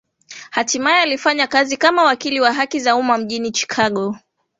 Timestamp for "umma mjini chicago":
2.95-4.15